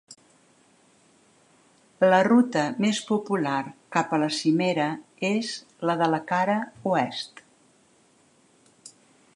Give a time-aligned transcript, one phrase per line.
[2.13, 3.59] La ruta més popular
[3.97, 4.89] cap a la cimera
[5.31, 5.53] és
[5.91, 6.57] la de la cara
[6.95, 7.45] oest.